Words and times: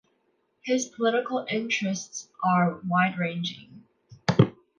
His 0.63 0.87
political 0.87 1.45
interests 1.47 2.27
are 2.43 2.79
wide-ranging. 2.87 3.83